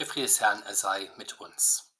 Der 0.00 0.06
Friede 0.06 0.28
des 0.28 0.40
Herrn, 0.40 0.62
er 0.62 0.74
sei 0.74 1.12
mit 1.18 1.38
uns. 1.40 1.92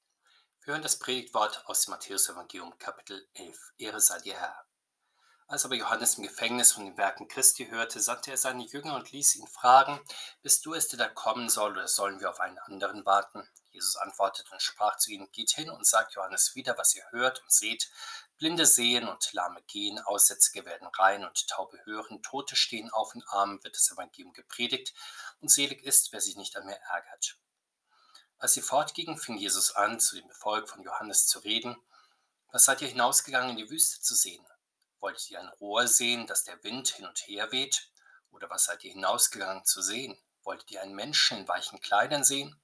Wir 0.65 0.73
hören 0.73 0.83
das 0.83 0.99
Predigtwort 0.99 1.67
aus 1.67 1.83
dem 1.83 1.91
Matthäus-Evangelium, 1.91 2.79
Kapitel 2.79 3.29
11. 3.35 3.59
Ehre 3.77 4.01
sei 4.01 4.19
dir, 4.21 4.39
Herr. 4.39 4.65
Als 5.47 5.67
aber 5.67 5.75
Johannes 5.75 6.15
im 6.15 6.23
Gefängnis 6.23 6.73
von 6.73 6.87
den 6.87 6.97
Werken 6.97 7.29
Christi 7.29 7.67
hörte, 7.67 8.01
sandte 8.01 8.31
er 8.31 8.39
seine 8.39 8.65
Jünger 8.65 8.95
und 8.95 9.13
ließ 9.13 9.37
ihn 9.37 9.47
fragen: 9.49 10.01
Bist 10.41 10.65
du 10.65 10.73
es, 10.73 10.89
der 10.89 10.99
da 10.99 11.09
kommen 11.09 11.51
soll, 11.51 11.73
oder 11.73 11.89
sollen 11.89 12.21
wir 12.21 12.31
auf 12.31 12.41
einen 12.41 12.59
anderen 12.61 13.05
warten? 13.05 13.47
Jesus 13.71 13.97
antwortete 13.97 14.51
und 14.51 14.63
sprach 14.63 14.97
zu 14.97 15.11
ihnen: 15.11 15.31
Geht 15.33 15.51
hin 15.51 15.69
und 15.69 15.87
sagt 15.87 16.15
Johannes 16.15 16.55
wieder, 16.55 16.79
was 16.79 16.95
ihr 16.95 17.05
hört 17.11 17.43
und 17.43 17.53
seht. 17.53 17.91
Blinde 18.39 18.65
sehen 18.65 19.09
und 19.09 19.31
Lahme 19.35 19.61
gehen, 19.65 19.99
Aussätzige 19.99 20.65
werden 20.65 20.89
rein 20.89 21.23
und 21.23 21.49
Taube 21.49 21.79
hören, 21.85 22.23
Tote 22.23 22.57
stehen 22.57 22.89
auf 22.89 23.15
und 23.15 23.29
Armen 23.29 23.63
wird 23.63 23.77
das 23.77 23.91
Evangelium 23.93 24.33
gepredigt, 24.33 24.95
und 25.41 25.51
selig 25.51 25.83
ist, 25.83 26.15
wer 26.15 26.23
sich 26.23 26.37
nicht 26.37 26.57
an 26.57 26.65
mir 26.65 26.81
ärgert. 26.95 27.37
Als 28.41 28.55
sie 28.55 28.63
fortgingen, 28.63 29.19
fing 29.19 29.37
Jesus 29.37 29.77
an, 29.77 30.01
zu 30.01 30.17
dem 30.17 30.31
Volk 30.31 30.67
von 30.67 30.83
Johannes 30.83 31.27
zu 31.27 31.41
reden. 31.41 31.77
Was 32.51 32.65
seid 32.65 32.81
ihr 32.81 32.89
hinausgegangen 32.89 33.51
in 33.51 33.57
die 33.59 33.71
Wüste 33.71 34.01
zu 34.01 34.15
sehen? 34.15 34.43
Wolltet 34.99 35.31
ihr 35.31 35.41
ein 35.41 35.49
Rohr 35.61 35.87
sehen, 35.87 36.27
das 36.27 36.45
der 36.45 36.65
Wind 36.65 36.89
hin 36.89 37.05
und 37.05 37.19
her 37.29 37.53
weht? 37.53 37.91
Oder 38.31 38.49
was 38.49 38.65
seid 38.65 38.83
ihr 38.83 38.93
hinausgegangen 38.93 39.67
zu 39.67 39.83
sehen? 39.83 40.19
Wolltet 40.43 40.71
ihr 40.71 40.81
einen 40.81 40.95
Menschen 40.95 41.37
in 41.37 41.49
weichen 41.49 41.81
Kleidern 41.81 42.25
sehen? 42.25 42.59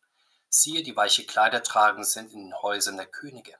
Siehe, 0.49 0.83
die 0.83 0.97
weiche 0.97 1.27
Kleider 1.27 1.63
tragen 1.63 2.05
sind 2.05 2.33
in 2.33 2.45
den 2.45 2.63
Häusern 2.63 2.97
der 2.97 3.07
Könige. 3.07 3.59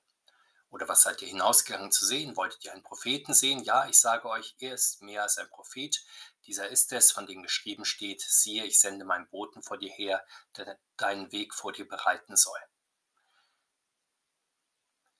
Oder 0.71 0.89
was 0.89 1.03
seid 1.03 1.21
ihr 1.21 1.29
hinausgegangen 1.29 1.93
zu 1.93 2.07
sehen? 2.07 2.35
Wolltet 2.35 2.65
ihr 2.65 2.73
einen 2.73 2.83
Propheten 2.83 3.35
sehen? 3.35 3.63
Ja, 3.63 3.87
ich 3.89 4.01
sage 4.01 4.31
euch, 4.31 4.57
er 4.59 4.73
ist 4.73 5.03
mehr 5.03 5.23
als 5.23 5.37
ein 5.37 5.51
Prophet. 5.51 6.03
Dieser 6.47 6.69
ist 6.69 6.93
es, 6.93 7.11
von 7.11 7.27
dem 7.27 7.43
geschrieben 7.43 7.85
steht, 7.85 8.21
siehe, 8.21 8.65
ich 8.65 8.81
sende 8.81 9.05
meinen 9.05 9.29
Boten 9.29 9.63
vor 9.63 9.79
dir 9.79 9.93
her, 9.93 10.25
der 10.57 10.79
deinen 10.97 11.33
Weg 11.33 11.55
vor 11.55 11.73
dir 11.73 11.89
bereiten 11.89 12.37
soll. 12.37 12.59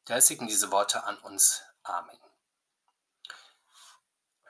Der 0.09 0.21
segne 0.21 0.47
diese 0.47 0.71
Worte 0.71 1.03
an 1.05 1.19
uns. 1.19 1.63
Amen. 1.83 2.19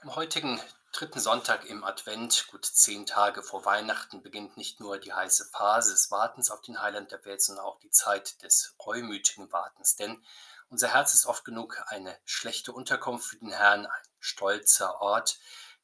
Am 0.02 0.14
heutigen 0.14 0.60
dritten 0.92 1.20
Sonntag 1.20 1.64
im 1.64 1.82
Advent, 1.82 2.46
gut 2.48 2.64
zehn 2.64 3.06
Tage 3.06 3.42
vor 3.42 3.64
Weihnachten, 3.64 4.22
beginnt 4.22 4.56
nicht 4.56 4.80
nur 4.80 4.98
die 4.98 5.12
heiße 5.12 5.46
Phase 5.46 5.92
des 5.92 6.10
Wartens 6.10 6.50
auf 6.50 6.60
den 6.60 6.80
Heiland 6.80 7.10
der 7.10 7.24
Welt, 7.24 7.42
sondern 7.42 7.64
auch 7.64 7.78
die 7.80 7.90
Zeit 7.90 8.42
des 8.42 8.74
reumütigen 8.84 9.50
Wartens. 9.50 9.96
Denn 9.96 10.22
unser 10.68 10.88
Herz 10.88 11.14
ist 11.14 11.26
oft 11.26 11.44
genug 11.44 11.82
eine 11.86 12.18
schlechte 12.24 12.72
Unterkunft 12.72 13.28
für 13.28 13.38
den 13.38 13.52
Herrn, 13.52 13.86
ein 13.86 14.02
stolzer 14.20 15.00
Ort, 15.00 15.38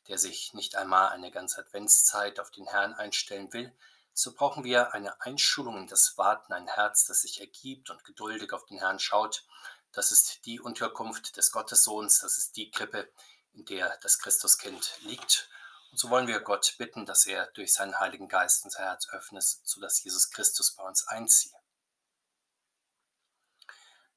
der 0.09 0.19
sich 0.19 0.55
nicht 0.55 0.77
einmal 0.77 1.11
eine 1.11 1.31
ganze 1.31 1.61
Adventszeit 1.61 2.41
auf 2.41 2.51
den 2.51 2.67
Herrn 2.67 2.95
einstellen 2.95 3.53
will, 3.53 3.73
so 4.15 4.35
brauchen 4.35 4.65
wir 4.65 4.93
eine 4.93 5.21
Einschulung 5.23 5.79
in 5.79 5.87
das 5.87 6.19
Warten, 6.19 6.53
ein 6.53 6.69
Herz, 6.69 7.07
das 7.07 7.23
sich 7.23 7.41
ergibt 7.41 7.89
und 7.91 8.05
geduldig 8.05 8.53
auf 8.53 8.67
den 8.67 8.79
Herrn 8.79 8.99
schaut. 8.99 9.47
Das 9.91 10.13
ist 10.13 10.45
die 10.45 10.61
Unterkunft 10.61 11.37
des 11.37 11.51
Gottessohns, 11.51 12.21
das 12.21 12.39
ist 12.39 12.57
die 12.57 12.71
Krippe, 12.71 13.11
in 13.55 13.65
der 13.65 13.97
das 14.03 14.19
Christuskind 14.19 14.99
liegt. 15.01 15.49
Und 15.91 15.99
so 15.99 16.11
wollen 16.11 16.27
wir 16.27 16.41
Gott 16.41 16.75
bitten, 16.79 17.07
dass 17.07 17.27
er 17.27 17.47
durch 17.49 17.73
seinen 17.73 17.99
Heiligen 18.01 18.29
Geist 18.29 18.65
unser 18.65 18.81
Herz 18.81 19.09
öffnet, 19.11 19.45
sodass 19.45 20.03
Jesus 20.03 20.31
Christus 20.31 20.73
bei 20.73 20.85
uns 20.85 21.07
einziehe. 21.09 21.53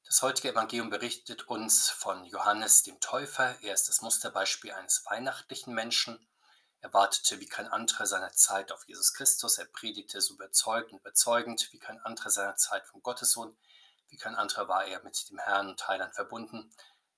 Das 0.06 0.22
heutige 0.22 0.52
Evangelium 0.52 0.92
berichtet 0.92 1.48
uns 1.48 1.90
von 1.90 2.26
Johannes 2.26 2.84
dem 2.84 3.00
Täufer. 3.00 3.60
Er 3.64 3.74
ist 3.74 3.90
das 3.90 4.04
Musterbeispiel 4.04 4.72
eines 4.72 5.04
weihnachtlichen 5.08 5.74
Menschen. 5.74 6.28
Er 6.82 6.94
wartete 6.94 7.40
wie 7.40 7.48
kein 7.48 7.68
anderer 7.68 8.06
seiner 8.06 8.32
Zeit 8.32 8.72
auf 8.72 8.88
Jesus 8.88 9.16
Christus. 9.16 9.58
Er 9.58 9.66
predigte 9.66 10.22
so 10.22 10.36
überzeugend 10.36 10.94
und 10.94 11.00
überzeugend 11.00 11.70
wie 11.72 11.80
kein 11.80 12.00
anderer 12.02 12.30
seiner 12.30 12.56
Zeit 12.56 12.86
vom 12.86 13.02
Gottessohn. 13.02 13.58
Wie 14.10 14.18
kein 14.18 14.36
anderer 14.36 14.68
war 14.68 14.86
er 14.86 15.02
mit 15.04 15.28
dem 15.32 15.40
Herrn 15.40 15.70
und 15.70 15.88
Heiland 15.88 16.14
verbunden, 16.14 16.72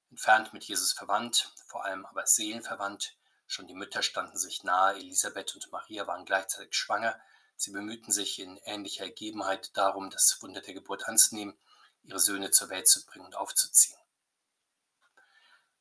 entfernt 0.10 0.54
mit 0.54 0.64
Jesus 0.64 0.94
verwandt, 0.94 1.52
vor 1.66 1.84
allem 1.84 2.06
aber 2.06 2.26
seelenverwandt. 2.26 3.18
Schon 3.48 3.68
die 3.68 3.76
Mütter 3.76 4.02
standen 4.02 4.38
sich 4.38 4.64
nahe. 4.64 4.96
Elisabeth 4.96 5.56
und 5.56 5.70
Maria 5.74 6.08
waren 6.08 6.24
gleichzeitig 6.24 6.74
schwanger. 6.74 7.20
Sie 7.58 7.72
bemühten 7.72 8.14
sich 8.14 8.40
in 8.40 8.56
ähnlicher 8.64 9.04
Ergebenheit 9.04 9.76
darum, 9.76 10.10
das 10.10 10.38
Wunder 10.42 10.62
der 10.62 10.74
Geburt 10.74 11.10
anzunehmen 11.10 11.60
ihre 12.08 12.20
Söhne 12.20 12.52
zur 12.52 12.70
Welt 12.70 12.88
zu 12.88 13.06
bringen 13.06 13.26
und 13.26 13.36
aufzuziehen. 13.36 13.98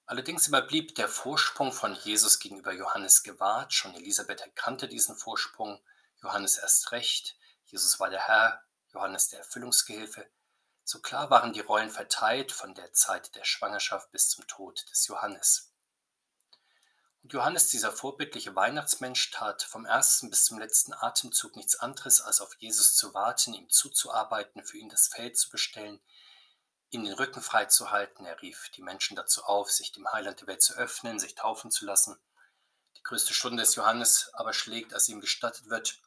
Allerdings 0.05 0.47
überblieb 0.47 0.95
der 0.95 1.09
Vorsprung 1.09 1.73
von 1.73 1.95
Jesus 1.95 2.39
gegenüber 2.39 2.73
Johannes 2.73 3.23
gewahrt. 3.23 3.73
Schon 3.73 3.95
Elisabeth 3.95 4.41
erkannte 4.41 4.87
diesen 4.87 5.17
Vorsprung, 5.17 5.81
Johannes 6.23 6.59
erst 6.59 6.93
recht. 6.93 7.37
Jesus 7.65 7.99
war 7.99 8.09
der 8.11 8.21
Herr, 8.21 8.63
Johannes 8.93 9.29
der 9.29 9.41
Erfüllungsgehilfe. 9.41 10.29
So 10.85 11.01
klar 11.01 11.31
waren 11.31 11.53
die 11.53 11.61
Rollen 11.61 11.91
verteilt 11.91 12.53
von 12.53 12.73
der 12.75 12.93
Zeit 12.93 13.35
der 13.35 13.45
Schwangerschaft 13.45 14.13
bis 14.13 14.29
zum 14.29 14.47
Tod 14.47 14.89
des 14.91 15.09
Johannes. 15.09 15.73
Und 17.25 17.33
Johannes, 17.33 17.67
dieser 17.71 17.91
vorbildliche 17.91 18.55
Weihnachtsmensch, 18.55 19.33
tat 19.33 19.65
vom 19.65 19.85
ersten 19.85 20.31
bis 20.31 20.45
zum 20.45 20.61
letzten 20.61 20.93
Atemzug 20.95 21.57
nichts 21.57 21.75
anderes, 21.75 22.21
als 22.21 22.41
auf 22.41 22.55
Jesus 22.61 22.95
zu 22.95 23.15
warten, 23.15 23.53
ihm 23.53 23.69
zuzuarbeiten, 23.69 24.63
für 24.63 24.79
ihn 24.79 24.89
das 24.89 25.09
Feld 25.09 25.37
zu 25.37 25.51
bestellen, 25.51 26.01
ihm 26.91 27.05
den 27.05 27.15
Rücken 27.15 27.43
freizuhalten. 27.43 28.27
Er 28.27 28.41
rief 28.43 28.71
die 28.71 28.83
Menschen 28.83 29.17
dazu 29.17 29.45
auf, 29.45 29.71
sich 29.71 29.93
dem 29.93 30.11
Heiland 30.13 30.41
der 30.41 30.47
Welt 30.47 30.63
zu 30.63 30.75
öffnen, 30.75 31.19
sich 31.19 31.35
taufen 31.35 31.71
zu 31.71 31.85
lassen. 31.85 32.19
Die 32.97 33.03
größte 33.03 33.35
Stunde 33.35 33.63
des 33.63 33.75
Johannes 33.75 34.31
aber 34.35 34.53
schlägt, 34.53 34.95
als 34.95 35.09
ihm 35.09 35.21
gestattet 35.21 35.69
wird, 35.69 36.01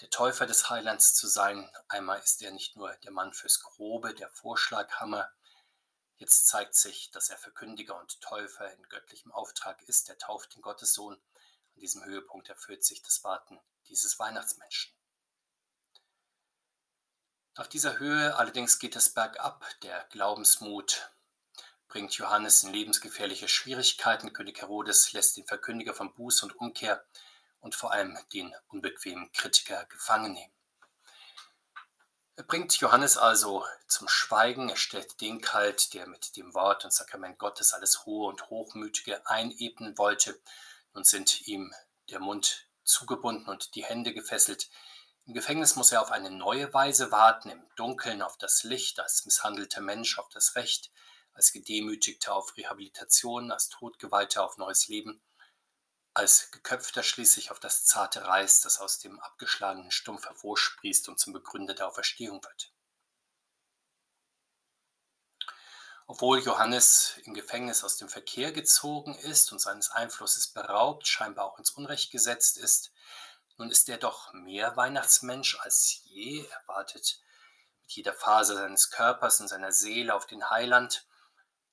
der 0.00 0.10
Täufer 0.10 0.46
des 0.46 0.68
Heilands 0.70 1.14
zu 1.14 1.26
sein. 1.26 1.70
Einmal 1.88 2.18
ist 2.18 2.42
er 2.42 2.50
nicht 2.50 2.76
nur 2.76 2.92
der 3.04 3.12
Mann 3.12 3.32
fürs 3.32 3.60
Grobe, 3.60 4.14
der 4.14 4.30
Vorschlaghammer. 4.30 5.30
Jetzt 6.16 6.48
zeigt 6.48 6.74
sich, 6.74 7.10
dass 7.10 7.30
er 7.30 7.38
Verkündiger 7.38 7.98
und 7.98 8.20
Täufer 8.20 8.72
in 8.72 8.88
göttlichem 8.88 9.32
Auftrag 9.32 9.82
ist. 9.82 10.08
Er 10.08 10.18
tauft 10.18 10.54
den 10.54 10.62
Gottessohn. 10.62 11.14
An 11.14 11.80
diesem 11.80 12.04
Höhepunkt 12.04 12.48
erfüllt 12.48 12.84
sich 12.84 13.02
das 13.02 13.24
Warten 13.24 13.60
dieses 13.88 14.18
Weihnachtsmenschen. 14.18 14.92
Auf 17.54 17.68
dieser 17.68 17.98
Höhe 17.98 18.34
allerdings 18.36 18.78
geht 18.78 18.96
es 18.96 19.10
bergab. 19.10 19.66
Der 19.82 20.06
Glaubensmut 20.10 21.10
bringt 21.86 22.14
Johannes 22.14 22.62
in 22.62 22.72
lebensgefährliche 22.72 23.46
Schwierigkeiten. 23.46 24.32
König 24.32 24.62
Herodes 24.62 25.12
lässt 25.12 25.36
den 25.36 25.44
Verkündiger 25.44 25.92
von 25.92 26.14
Buß 26.14 26.44
und 26.44 26.56
Umkehr 26.56 27.04
und 27.60 27.74
vor 27.74 27.92
allem 27.92 28.18
den 28.32 28.54
unbequemen 28.68 29.30
Kritiker 29.32 29.84
gefangen 29.84 30.32
nehmen. 30.32 30.52
Er 32.36 32.44
bringt 32.44 32.74
Johannes 32.76 33.18
also 33.18 33.66
zum 33.86 34.08
Schweigen, 34.08 34.70
er 34.70 34.76
stellt 34.76 35.20
den 35.20 35.42
kalt, 35.42 35.92
der 35.92 36.06
mit 36.06 36.34
dem 36.36 36.54
Wort 36.54 36.86
und 36.86 36.90
Sakrament 36.94 37.38
Gottes 37.38 37.74
alles 37.74 38.06
Hohe 38.06 38.28
und 38.28 38.48
Hochmütige 38.48 39.26
einebnen 39.26 39.98
wollte. 39.98 40.40
Nun 40.94 41.04
sind 41.04 41.46
ihm 41.46 41.74
der 42.08 42.20
Mund 42.20 42.66
zugebunden 42.82 43.46
und 43.50 43.74
die 43.74 43.84
Hände 43.84 44.14
gefesselt. 44.14 44.70
Im 45.24 45.34
Gefängnis 45.34 45.76
muss 45.76 45.92
er 45.92 46.02
auf 46.02 46.10
eine 46.10 46.30
neue 46.30 46.74
Weise 46.74 47.12
warten, 47.12 47.48
im 47.50 47.64
Dunkeln 47.76 48.22
auf 48.22 48.36
das 48.38 48.64
Licht, 48.64 48.98
als 48.98 49.24
misshandelter 49.24 49.80
Mensch 49.80 50.18
auf 50.18 50.28
das 50.30 50.56
Recht, 50.56 50.90
als 51.32 51.52
Gedemütigter 51.52 52.34
auf 52.34 52.56
Rehabilitation, 52.56 53.52
als 53.52 53.68
Todgeweihter 53.68 54.44
auf 54.44 54.58
neues 54.58 54.88
Leben, 54.88 55.22
als 56.12 56.50
Geköpfter 56.50 57.04
schließlich 57.04 57.52
auf 57.52 57.60
das 57.60 57.84
zarte 57.84 58.26
Reis, 58.26 58.60
das 58.62 58.80
aus 58.80 58.98
dem 58.98 59.20
abgeschlagenen 59.20 59.92
Stumpf 59.92 60.26
hervorsprießt 60.26 61.08
und 61.08 61.20
zum 61.20 61.32
Begründer 61.32 61.74
der 61.74 61.86
Auferstehung 61.86 62.42
wird. 62.42 62.72
Obwohl 66.06 66.40
Johannes 66.40 67.16
im 67.24 67.32
Gefängnis 67.32 67.84
aus 67.84 67.96
dem 67.96 68.08
Verkehr 68.08 68.52
gezogen 68.52 69.14
ist 69.14 69.52
und 69.52 69.60
seines 69.60 69.90
Einflusses 69.90 70.48
beraubt, 70.48 71.06
scheinbar 71.06 71.46
auch 71.46 71.58
ins 71.58 71.70
Unrecht 71.70 72.10
gesetzt 72.10 72.58
ist, 72.58 72.92
nun 73.58 73.70
ist 73.70 73.88
er 73.88 73.98
doch 73.98 74.32
mehr 74.32 74.76
Weihnachtsmensch 74.76 75.58
als 75.60 76.00
je. 76.04 76.44
Er 76.44 76.62
wartet 76.66 77.20
mit 77.82 77.92
jeder 77.92 78.12
Phase 78.12 78.54
seines 78.54 78.90
Körpers 78.90 79.40
und 79.40 79.48
seiner 79.48 79.72
Seele 79.72 80.14
auf 80.14 80.26
den 80.26 80.50
Heiland. 80.50 81.06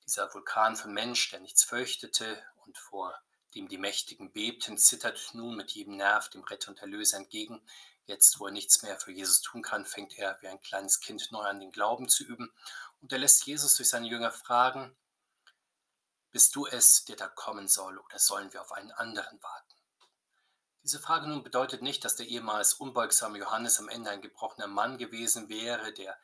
Dieser 0.04 0.32
Vulkan 0.32 0.76
von 0.76 0.92
Mensch, 0.92 1.30
der 1.30 1.40
nichts 1.40 1.64
fürchtete 1.64 2.42
und 2.66 2.76
vor 2.78 3.18
dem 3.54 3.68
die 3.68 3.78
Mächtigen 3.78 4.32
bebten, 4.32 4.78
zittert 4.78 5.30
nun 5.32 5.56
mit 5.56 5.72
jedem 5.72 5.96
Nerv 5.96 6.28
dem 6.28 6.44
Retter 6.44 6.70
und 6.70 6.80
Erlöser 6.80 7.16
entgegen. 7.16 7.60
Jetzt, 8.06 8.40
wo 8.40 8.46
er 8.46 8.52
nichts 8.52 8.82
mehr 8.82 8.98
für 8.98 9.12
Jesus 9.12 9.40
tun 9.40 9.62
kann, 9.62 9.84
fängt 9.84 10.18
er 10.18 10.36
wie 10.40 10.48
ein 10.48 10.60
kleines 10.60 11.00
Kind 11.00 11.30
neu 11.30 11.42
an 11.42 11.60
den 11.60 11.70
Glauben 11.70 12.08
zu 12.08 12.24
üben. 12.24 12.52
Und 13.00 13.12
er 13.12 13.18
lässt 13.18 13.46
Jesus 13.46 13.76
durch 13.76 13.88
seine 13.88 14.08
Jünger 14.08 14.30
fragen, 14.30 14.96
bist 16.32 16.54
du 16.54 16.66
es, 16.66 17.04
der 17.04 17.16
da 17.16 17.28
kommen 17.28 17.66
soll, 17.66 17.98
oder 17.98 18.18
sollen 18.18 18.52
wir 18.52 18.60
auf 18.60 18.72
einen 18.72 18.92
anderen 18.92 19.42
warten? 19.42 19.69
Diese 20.82 20.98
Frage 20.98 21.28
nun 21.28 21.42
bedeutet 21.42 21.82
nicht, 21.82 22.04
dass 22.04 22.16
der 22.16 22.26
ehemals 22.26 22.74
unbeugsame 22.74 23.38
Johannes 23.38 23.78
am 23.78 23.90
Ende 23.90 24.10
ein 24.10 24.22
gebrochener 24.22 24.66
Mann 24.66 24.96
gewesen 24.96 25.50
wäre, 25.50 25.92
der 25.92 26.18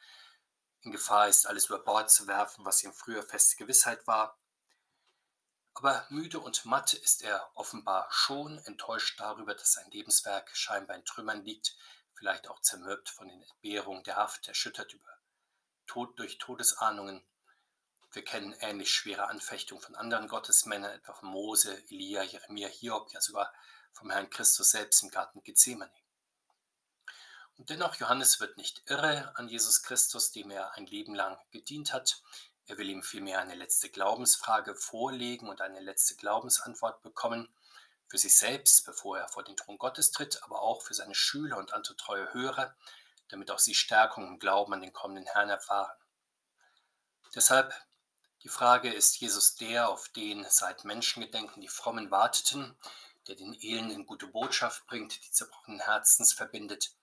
in 0.81 0.93
Gefahr 0.93 1.29
ist, 1.29 1.47
alles 1.47 1.67
über 1.67 1.79
Bord 1.79 2.11
zu 2.11 2.26
werfen, 2.26 2.64
was 2.64 2.82
ihm 2.82 2.94
früher 2.94 3.23
feste 3.23 3.56
Gewissheit 3.56 4.06
war. 4.06 4.38
Aber 5.75 6.06
müde 6.08 6.41
und 6.41 6.64
matt 6.64 6.94
ist 6.94 7.23
er 7.23 7.50
offenbar 7.55 8.08
schon, 8.11 8.58
enttäuscht 8.61 9.20
darüber, 9.20 9.55
dass 9.55 9.75
sein 9.75 9.91
Lebenswerk 9.91 10.56
scheinbar 10.56 10.97
in 10.97 11.05
Trümmern 11.05 11.44
liegt, 11.44 11.76
vielleicht 12.14 12.49
auch 12.49 12.62
zermürbt 12.62 13.11
von 13.11 13.29
den 13.29 13.43
Entbehrungen 13.43 14.05
der 14.05 14.17
Haft, 14.17 14.49
erschüttert 14.49 14.94
über 14.94 15.19
Tod 15.87 16.19
durch 16.19 16.38
Todesahnungen. 16.38 17.23
Wir 18.11 18.25
kennen 18.25 18.55
ähnlich 18.61 18.91
schwere 18.91 19.26
Anfechtungen 19.26 19.82
von 19.82 19.97
anderen 19.97 20.29
Gottesmännern, 20.29 20.93
etwa 20.93 21.12
von 21.12 21.29
Mose, 21.29 21.76
Elia, 21.91 22.23
Jeremia, 22.23 22.69
Hiob, 22.69 23.12
ja 23.12 23.20
sogar 23.20 23.53
vom 23.96 24.10
Herrn 24.10 24.28
Christus 24.28 24.70
selbst 24.70 25.02
im 25.02 25.10
Garten 25.10 25.43
Gethsemane. 25.43 25.90
Und 27.56 27.70
dennoch, 27.70 27.94
Johannes 27.94 28.38
wird 28.40 28.58
nicht 28.58 28.82
irre 28.87 29.34
an 29.37 29.48
Jesus 29.48 29.82
Christus, 29.82 30.31
dem 30.31 30.50
er 30.50 30.75
ein 30.75 30.84
Leben 30.87 31.14
lang 31.14 31.38
gedient 31.50 31.94
hat. 31.94 32.22
Er 32.66 32.76
will 32.76 32.90
ihm 32.90 33.02
vielmehr 33.02 33.40
eine 33.40 33.54
letzte 33.54 33.88
Glaubensfrage 33.88 34.75
vorlegen 34.75 35.48
und 35.48 35.62
eine 35.62 35.81
letzte 35.81 36.14
Glaubensantwort 36.16 37.00
bekommen 37.02 37.48
für 38.08 38.19
sich 38.19 38.37
selbst, 38.37 38.84
bevor 38.84 39.19
er 39.19 39.28
vor 39.28 39.43
den 39.43 39.56
Thron 39.56 39.78
Gottes 39.78 40.10
tritt, 40.10 40.43
aber 40.43 40.60
auch 40.60 40.82
für 40.82 40.94
seine 40.94 41.14
Schüler 41.14 41.56
und 41.56 41.72
andere 41.72 41.96
treue 41.96 42.32
Hörer, 42.34 42.76
damit 43.28 43.50
auch 43.50 43.58
sie 43.58 43.75
Stärkung 43.75 44.26
im 44.26 44.38
Glauben 44.38 44.75
an 44.75 44.82
den 44.82 44.93
kommenden 44.93 45.25
Herrn 45.25 45.48
erfahren. 45.48 45.96
Deshalb 47.34 47.75
die 48.43 48.48
Frage, 48.48 48.93
ist 48.93 49.19
Jesus 49.19 49.56
der, 49.56 49.88
auf 49.88 50.10
den 50.10 50.46
seit 50.50 50.84
Menschengedenken 50.84 51.62
die 51.62 51.69
Frommen 51.69 52.10
warteten, 52.10 52.76
der 53.28 53.37
den 53.37 53.55
Elenden 53.55 54.06
gute 54.06 54.26
Botschaft 54.26 54.87
bringt, 54.87 55.25
die 55.25 55.31
zerbrochenen 55.31 55.81
Herzens 55.81 56.32
verbindet, 56.32 56.94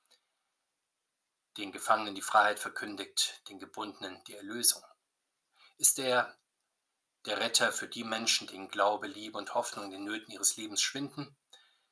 den 1.57 1.71
Gefangenen 1.71 2.15
die 2.15 2.21
Freiheit 2.21 2.59
verkündigt, 2.59 3.41
den 3.49 3.59
Gebundenen 3.59 4.23
die 4.25 4.35
Erlösung? 4.35 4.83
Ist 5.77 5.99
er 5.99 6.37
der 7.25 7.39
Retter 7.39 7.71
für 7.71 7.87
die 7.87 8.03
Menschen, 8.03 8.47
denen 8.47 8.69
Glaube, 8.69 9.07
Liebe 9.07 9.37
und 9.37 9.53
Hoffnung 9.53 9.85
in 9.85 9.91
den 9.91 10.03
Nöten 10.03 10.31
ihres 10.31 10.57
Lebens 10.57 10.81
schwinden, 10.81 11.35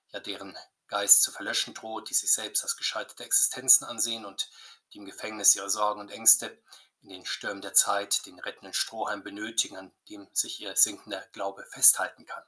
ja 0.10 0.19
deren 0.19 0.57
Geist 0.88 1.24
zu 1.24 1.31
verlöschen 1.31 1.74
droht, 1.74 2.10
die 2.10 2.13
sich 2.13 2.34
selbst 2.34 2.63
als 2.63 2.75
gescheiterte 2.75 3.24
Existenzen 3.24 3.88
ansehen 3.88 4.25
und 4.25 4.50
die 4.92 4.98
im 4.98 5.06
Gefängnis 5.06 5.56
ihrer 5.56 5.69
Sorgen 5.69 6.01
und 6.01 6.12
Ängste 6.12 6.62
in 7.01 7.10
den 7.10 7.25
Stürmen 7.25 7.62
der 7.62 7.74
Zeit 7.74 8.25
den 8.25 8.39
rettenden 8.39 8.74
Strohhalm 8.74 9.24
benötigen, 9.24 9.77
an 9.77 9.92
dem 10.10 10.27
sich 10.34 10.60
ihr 10.60 10.75
sinkender 10.75 11.25
Glaube 11.31 11.66
festhalten 11.72 12.25
kann. 12.25 12.44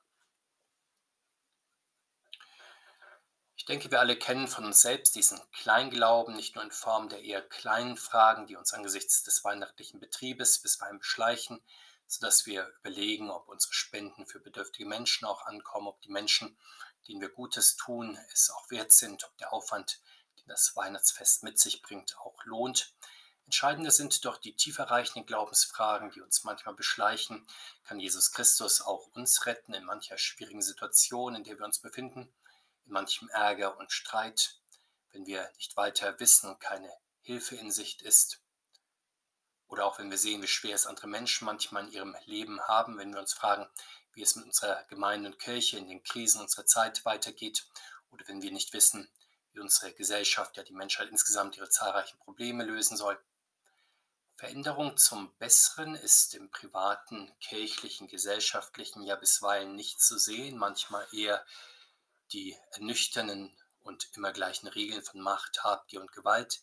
Ich 3.64 3.68
denke, 3.68 3.92
wir 3.92 4.02
alle 4.02 4.18
kennen 4.18 4.50
von 4.50 4.66
uns 4.66 4.82
selbst 4.82 5.16
diesen 5.16 5.40
Kleinglauben, 5.54 6.36
nicht 6.36 6.54
nur 6.56 6.66
in 6.66 6.72
Form 6.72 7.08
der 7.08 7.24
eher 7.24 7.42
kleinen 7.42 7.96
Fragen, 7.96 8.46
die 8.46 8.58
uns 8.58 8.74
angesichts 8.74 9.24
des 9.24 9.42
weihnachtlichen 9.46 10.02
Betriebes 10.02 10.60
bisweilen 10.60 11.00
beschleichen, 11.00 11.64
sodass 12.06 12.46
wir 12.46 12.68
überlegen, 12.82 13.32
ob 13.32 13.48
unsere 13.48 13.72
Spenden 13.72 14.26
für 14.26 14.42
bedürftige 14.42 14.86
Menschen 14.86 15.26
auch 15.26 15.46
ankommen, 15.46 15.88
ob 15.88 16.02
die 16.02 16.12
Menschen, 16.12 16.58
denen 17.08 17.22
wir 17.22 17.30
Gutes 17.30 17.78
tun, 17.78 18.20
es 18.34 18.50
auch 18.50 18.70
wert 18.70 18.92
sind, 18.92 19.24
ob 19.24 19.38
der 19.38 19.54
Aufwand, 19.54 20.02
den 20.40 20.48
das 20.50 20.76
Weihnachtsfest 20.76 21.44
mit 21.44 21.58
sich 21.58 21.82
bringt, 21.82 22.18
auch 22.18 22.44
lohnt. 22.44 22.94
Entscheidender 23.46 23.92
sind 23.92 24.26
doch 24.26 24.40
die 24.40 24.58
tieferreichenden 24.58 25.26
Glaubensfragen, 25.26 26.12
die 26.12 26.20
uns 26.20 26.44
manchmal 26.44 26.76
beschleichen. 26.76 27.48
Kann 27.86 28.02
Jesus 28.02 28.34
Christus 28.34 28.82
auch 28.82 29.08
uns 29.14 29.46
retten 29.46 29.74
in 29.74 29.86
mancher 29.86 30.18
schwierigen 30.18 30.62
Situation, 30.62 31.36
in 31.36 31.46
der 31.46 31.58
wir 31.58 31.66
uns 31.66 31.80
befinden, 31.80 32.34
in 32.86 32.92
manchem 32.92 33.30
Ärger 33.30 33.78
und 33.78 33.92
Streit, 33.92 34.60
wenn 35.12 35.26
wir 35.26 35.50
nicht 35.58 35.76
weiter 35.78 36.20
wissen 36.20 36.50
und 36.50 36.60
keine 36.60 36.92
Hilfe 37.22 37.56
in 37.56 37.72
Sicht 37.72 38.02
ist? 38.02 38.42
Oder 39.68 39.86
auch 39.86 39.98
wenn 39.98 40.12
wir 40.12 40.18
sehen, 40.18 40.42
wie 40.44 40.48
schwer 40.48 40.76
es 40.76 40.86
andere 40.86 41.08
Menschen 41.08 41.46
manchmal 41.46 41.86
in 41.86 41.92
ihrem 41.92 42.16
Leben 42.26 42.62
haben, 42.68 42.98
wenn 42.98 43.14
wir 43.14 43.20
uns 43.20 43.34
fragen, 43.34 43.68
wie 44.14 44.22
es 44.22 44.36
mit 44.36 44.46
unserer 44.46 44.84
Gemeinde 44.86 45.30
und 45.30 45.40
Kirche 45.40 45.78
in 45.78 45.88
den 45.88 46.04
Krisen 46.04 46.42
unserer 46.42 46.66
Zeit 46.66 47.04
weitergeht. 47.06 47.66
Oder 48.12 48.28
wenn 48.28 48.42
wir 48.42 48.52
nicht 48.52 48.74
wissen, 48.74 49.10
wie 49.54 49.60
unsere 49.60 49.94
Gesellschaft, 49.94 50.58
ja 50.58 50.64
die 50.64 50.74
Menschheit 50.74 51.10
insgesamt 51.10 51.58
ihre 51.58 51.70
zahlreichen 51.70 52.20
Probleme 52.20 52.64
lösen 52.64 52.98
soll. 52.98 53.20
Veränderung 54.36 54.98
zum 54.98 55.34
Besseren 55.38 55.96
ist 55.96 56.34
im 56.36 56.50
privaten, 56.50 57.32
kirchlichen, 57.40 58.08
gesellschaftlichen 58.08 59.04
ja 59.04 59.16
bisweilen 59.16 59.76
nicht 59.76 60.02
zu 60.02 60.18
sehen, 60.18 60.58
manchmal 60.58 61.08
eher 61.12 61.46
die 62.34 62.58
ernüchternden 62.72 63.56
und 63.82 64.10
immer 64.16 64.34
gleichen 64.34 64.68
Regeln 64.68 65.04
von 65.04 65.22
Macht, 65.22 65.64
Habgier 65.64 66.02
und 66.02 66.12
Gewalt, 66.12 66.62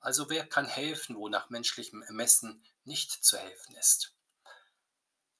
also 0.00 0.30
wer 0.30 0.46
kann 0.46 0.66
helfen, 0.66 1.16
wo 1.16 1.28
nach 1.28 1.50
menschlichem 1.50 2.02
Ermessen 2.02 2.64
nicht 2.84 3.12
zu 3.12 3.36
helfen 3.36 3.76
ist? 3.76 4.14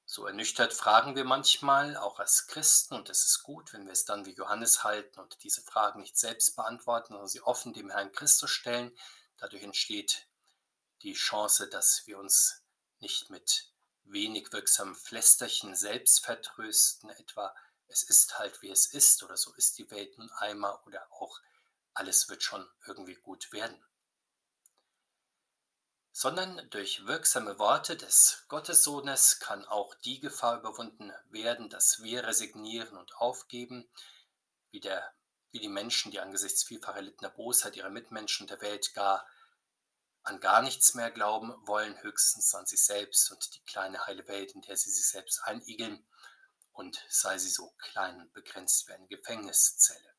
So 0.05 0.27
ernüchtert 0.27 0.75
fragen 0.75 1.15
wir 1.17 1.25
manchmal, 1.25 1.97
auch 1.97 2.19
als 2.19 2.47
Christen, 2.47 2.95
und 2.95 3.09
es 3.09 3.25
ist 3.25 3.43
gut, 3.43 3.73
wenn 3.73 3.87
wir 3.87 3.93
es 3.93 4.05
dann 4.05 4.27
wie 4.27 4.35
Johannes 4.35 4.85
halten 4.85 5.21
und 5.21 5.43
diese 5.45 5.63
Fragen 5.63 6.01
nicht 6.01 6.19
selbst 6.19 6.57
beantworten, 6.57 7.15
sondern 7.15 7.29
sie 7.29 7.41
offen 7.41 7.73
dem 7.73 7.91
Herrn 7.91 8.13
Christus 8.13 8.51
stellen. 8.51 8.95
Dadurch 9.39 9.63
entsteht 9.63 10.27
die 11.03 11.15
Chance, 11.15 11.69
dass 11.69 12.07
wir 12.07 12.19
uns 12.19 12.65
nicht 12.99 13.31
mit 13.31 13.73
wenig 14.03 14.53
wirksamen 14.53 14.97
Flästerchen 14.97 15.77
selbst 15.77 16.25
vertrösten, 16.25 17.11
etwa 17.11 17.55
es 17.91 18.03
ist 18.03 18.39
halt 18.39 18.63
wie 18.63 18.71
es 18.71 18.87
ist 18.87 19.23
oder 19.23 19.37
so 19.37 19.53
ist 19.55 19.79
die 19.79 19.91
Welt 19.91 20.17
nun 20.19 20.31
einmal 20.33 20.79
oder 20.87 21.07
auch 21.13 21.41
alles 21.93 22.29
wird 22.29 22.43
schon 22.43 22.67
irgendwie 22.87 23.17
gut 23.17 23.53
werden. 23.53 23.85
Sondern 26.13 26.69
durch 26.71 27.07
wirksame 27.07 27.59
Worte 27.59 27.97
des 27.97 28.45
Gottessohnes 28.49 29.41
kann 29.41 29.65
auch 29.65 29.95
die 29.97 30.21
Gefahr 30.21 30.59
überwunden 30.59 31.13
werden, 31.31 31.69
dass 31.69 32.03
wir 32.03 32.25
resignieren 32.25 32.97
und 32.97 33.15
aufgeben, 33.17 33.89
wie, 34.71 34.81
der, 34.81 35.13
wie 35.51 35.61
die 35.61 35.69
Menschen, 35.69 36.11
die 36.11 36.21
angesichts 36.21 36.65
vielfach 36.65 36.97
erlittener 36.97 37.31
Bosheit 37.31 37.77
ihrer 37.77 37.91
Mitmenschen 37.91 38.47
der 38.47 38.61
Welt 38.61 38.95
gar 38.95 39.27
an 40.23 40.39
gar 40.39 40.63
nichts 40.63 40.95
mehr 40.95 41.11
glauben 41.11 41.55
wollen, 41.67 42.01
höchstens 42.03 42.55
an 42.55 42.67
sich 42.67 42.85
selbst 42.85 43.31
und 43.31 43.55
die 43.55 43.65
kleine 43.65 44.07
heile 44.07 44.27
Welt, 44.29 44.53
in 44.53 44.61
der 44.61 44.77
sie 44.77 44.91
sich 44.91 45.09
selbst 45.09 45.43
einigeln, 45.45 46.07
und 46.73 47.05
sei 47.09 47.39
sie 47.39 47.51
so 47.51 47.73
klein 47.79 48.21
und 48.21 48.33
begrenzt 48.33 48.89
wie 48.89 48.93
eine 48.93 49.07
Gefängniszelle 49.07 50.11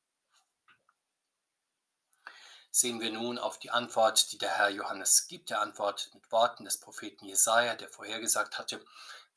sehen 2.72 3.02
wir 3.02 3.12
nun 3.12 3.38
auf 3.38 3.60
die 3.60 3.70
Antwort, 3.70 4.32
die 4.32 4.38
der 4.38 4.58
Herr 4.58 4.70
Johannes 4.70 5.28
gibt. 5.28 5.52
Er 5.52 5.62
antwortet 5.62 6.14
mit 6.16 6.32
Worten 6.32 6.64
des 6.64 6.80
Propheten 6.80 7.26
Jesaja, 7.26 7.76
der 7.76 7.90
vorhergesagt 7.90 8.58
hatte: 8.58 8.84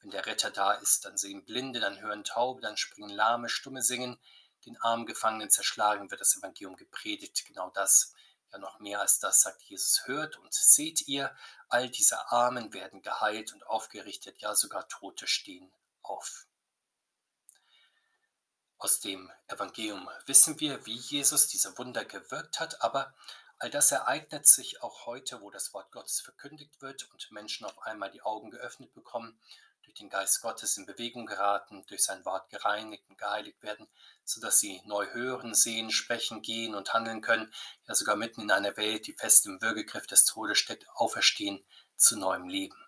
Wenn 0.01 0.11
der 0.11 0.25
Retter 0.27 0.51
da 0.51 0.73
ist, 0.73 1.05
dann 1.05 1.19
sehen 1.19 1.45
Blinde, 1.45 1.81
dann 1.81 2.01
hören 2.01 2.25
Taube, 2.25 2.61
dann 2.61 2.77
springen 2.77 3.11
Lahme, 3.11 3.49
Stumme 3.49 3.83
singen, 3.83 4.19
den 4.65 4.81
armen 4.81 5.05
Gefangenen 5.05 5.51
zerschlagen 5.51 6.11
wird 6.11 6.21
das 6.21 6.37
Evangelium 6.37 6.77
gepredigt. 6.77 7.45
Genau 7.47 7.71
das, 7.71 8.15
ja 8.53 8.59
noch 8.59 8.79
mehr 8.79 9.01
als 9.01 9.19
das, 9.19 9.41
sagt 9.43 9.63
Jesus: 9.63 10.07
Hört 10.07 10.39
und 10.39 10.55
seht 10.55 11.09
ihr, 11.09 11.37
all 11.69 11.91
diese 11.91 12.31
Armen 12.31 12.73
werden 12.73 13.03
geheilt 13.03 13.53
und 13.53 13.67
aufgerichtet, 13.67 14.39
ja 14.39 14.55
sogar 14.55 14.89
Tote 14.89 15.27
stehen 15.27 15.73
auf. 16.03 16.47
Aus 18.85 19.01
dem 19.01 19.33
Evangelium 19.49 20.11
wissen 20.27 20.61
wir, 20.61 20.85
wie 20.85 20.93
Jesus 20.93 21.49
diese 21.49 21.79
Wunder 21.79 22.05
gewirkt 22.05 22.61
hat, 22.61 22.83
aber 22.83 23.15
all 23.59 23.71
das 23.71 23.91
ereignet 23.93 24.47
sich 24.47 24.83
auch 24.83 25.07
heute, 25.07 25.41
wo 25.41 25.51
das 25.51 25.73
Wort 25.73 25.91
Gottes 25.91 26.21
verkündigt 26.21 26.83
wird 26.83 27.11
und 27.11 27.33
Menschen 27.33 27.65
auf 27.65 27.79
einmal 27.87 28.11
die 28.11 28.21
Augen 28.21 28.51
geöffnet 28.51 28.93
bekommen, 28.93 29.41
durch 29.85 29.95
den 29.95 30.11
Geist 30.11 30.43
Gottes 30.43 30.77
in 30.77 30.85
Bewegung 30.85 31.25
geraten, 31.25 31.87
durch 31.87 32.05
sein 32.05 32.27
Wort 32.27 32.51
gereinigt 32.51 33.09
und 33.09 33.17
geheiligt 33.17 33.63
werden, 33.63 33.89
sodass 34.23 34.61
sie 34.61 34.83
neu 34.85 35.07
hören, 35.15 35.55
sehen, 35.55 35.91
sprechen, 35.91 36.43
gehen 36.43 36.75
und 36.75 36.93
handeln 36.93 37.23
können, 37.23 37.55
ja 37.89 37.95
sogar 37.95 38.17
mitten 38.17 38.43
in 38.43 38.51
einer 38.51 38.77
Welt, 38.77 39.07
die 39.07 39.15
fest 39.15 39.47
im 39.47 39.63
Würgegriff 39.63 40.07
des 40.07 40.27
Todes 40.27 40.59
steckt, 40.59 40.87
auferstehen 40.91 41.65
zu 41.97 42.19
neuem 42.19 42.51
Leben. 42.51 42.84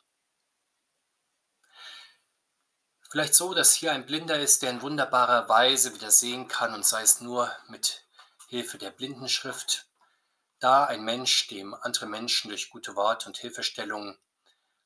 Vielleicht 3.09 3.35
so, 3.35 3.55
dass 3.55 3.75
hier 3.75 3.93
ein 3.93 4.05
Blinder 4.05 4.39
ist, 4.39 4.63
der 4.63 4.71
in 4.71 4.83
wunderbarer 4.83 5.49
Weise 5.49 5.95
wieder 5.95 6.11
sehen 6.11 6.49
kann 6.49 6.75
und 6.75 6.85
sei 6.85 7.03
es 7.03 7.21
nur 7.21 7.51
mit 7.69 8.05
Hilfe 8.49 8.79
der 8.79 8.91
Blindenschrift. 8.91 9.87
Da 10.59 10.85
ein 10.85 11.05
Mensch, 11.05 11.47
dem 11.49 11.75
andere 11.75 12.07
Menschen 12.07 12.49
durch 12.49 12.71
gute 12.71 12.97
Worte 12.97 13.29
und 13.29 13.37
Hilfestellungen 13.37 14.19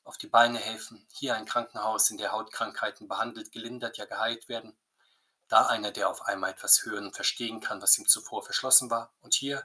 auf 0.03 0.17
die 0.17 0.27
Beine 0.27 0.59
helfen. 0.59 1.07
Hier 1.11 1.35
ein 1.35 1.45
Krankenhaus, 1.45 2.11
in 2.11 2.17
der 2.17 2.31
Hautkrankheiten 2.31 3.07
behandelt, 3.07 3.51
gelindert, 3.51 3.97
ja 3.97 4.05
geheilt 4.05 4.49
werden. 4.49 4.77
Da 5.47 5.65
einer, 5.65 5.91
der 5.91 6.09
auf 6.09 6.21
einmal 6.27 6.51
etwas 6.51 6.85
hören 6.85 7.05
und 7.05 7.15
verstehen 7.15 7.59
kann, 7.59 7.81
was 7.81 7.97
ihm 7.97 8.07
zuvor 8.07 8.43
verschlossen 8.43 8.91
war. 8.91 9.13
Und 9.21 9.33
hier, 9.33 9.63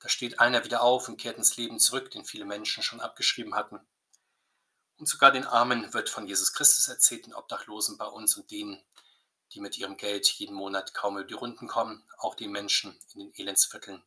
da 0.00 0.08
steht 0.08 0.38
einer 0.38 0.64
wieder 0.64 0.82
auf 0.82 1.08
und 1.08 1.16
kehrt 1.16 1.38
ins 1.38 1.56
Leben 1.56 1.78
zurück, 1.78 2.10
den 2.10 2.24
viele 2.24 2.44
Menschen 2.44 2.82
schon 2.82 3.00
abgeschrieben 3.00 3.54
hatten. 3.54 3.80
Und 4.96 5.08
sogar 5.08 5.32
den 5.32 5.44
Armen 5.44 5.92
wird 5.92 6.08
von 6.08 6.26
Jesus 6.26 6.52
Christus 6.52 6.88
erzählt, 6.88 7.26
den 7.26 7.34
Obdachlosen 7.34 7.98
bei 7.98 8.06
uns 8.06 8.36
und 8.36 8.50
denen, 8.50 8.82
die 9.52 9.60
mit 9.60 9.76
ihrem 9.76 9.96
Geld 9.96 10.26
jeden 10.28 10.54
Monat 10.54 10.94
kaum 10.94 11.16
über 11.18 11.26
die 11.26 11.34
Runden 11.34 11.66
kommen, 11.66 12.04
auch 12.18 12.34
den 12.34 12.52
Menschen 12.52 12.98
in 13.12 13.20
den 13.20 13.34
Elendsvierteln 13.34 14.02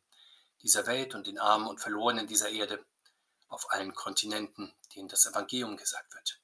dieser 0.62 0.86
Welt 0.86 1.14
und 1.14 1.26
den 1.26 1.38
Armen 1.38 1.66
und 1.66 1.80
Verlorenen 1.80 2.26
dieser 2.26 2.50
Erde 2.50 2.84
auf 3.48 3.70
allen 3.70 3.94
Kontinenten, 3.94 4.74
denen 4.94 5.08
das 5.08 5.26
Evangelium 5.26 5.76
gesagt 5.76 6.14
wird. 6.14 6.40